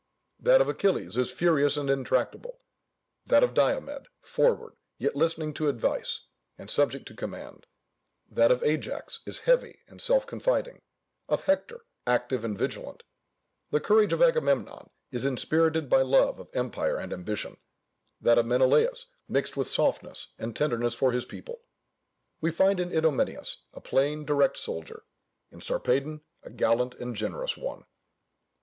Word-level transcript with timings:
That 0.39 0.61
of 0.61 0.67
Achilles 0.67 1.15
is 1.15 1.29
furious 1.29 1.77
and 1.77 1.87
intractable; 1.87 2.59
that 3.27 3.43
of 3.43 3.53
Diomede 3.53 4.07
forward, 4.19 4.73
yet 4.97 5.15
listening 5.15 5.53
to 5.53 5.69
advice, 5.69 6.21
and 6.57 6.71
subject 6.71 7.07
to 7.09 7.13
command; 7.15 7.67
that 8.27 8.49
of 8.49 8.63
Ajax 8.63 9.19
is 9.27 9.41
heavy 9.41 9.81
and 9.87 10.01
self 10.01 10.25
confiding; 10.25 10.81
of 11.29 11.43
Hector, 11.43 11.85
active 12.07 12.43
and 12.43 12.57
vigilant: 12.57 13.03
the 13.69 13.79
courage 13.79 14.11
of 14.11 14.23
Agamemnon 14.23 14.89
is 15.11 15.23
inspirited 15.23 15.87
by 15.87 16.01
love 16.01 16.39
of 16.39 16.49
empire 16.55 16.97
and 16.97 17.13
ambition; 17.13 17.57
that 18.19 18.39
of 18.39 18.47
Menelaus 18.47 19.05
mixed 19.27 19.55
with 19.55 19.67
softness 19.67 20.29
and 20.39 20.55
tenderness 20.55 20.95
for 20.95 21.11
his 21.11 21.25
people: 21.25 21.61
we 22.41 22.49
find 22.49 22.79
in 22.79 22.91
Idomeneus 22.91 23.65
a 23.71 23.79
plain 23.81 24.25
direct 24.25 24.57
soldier; 24.57 25.03
in 25.51 25.61
Sarpedon 25.61 26.21
a 26.41 26.49
gallant 26.49 26.95
and 26.95 27.15
generous 27.15 27.55
one. 27.55 27.83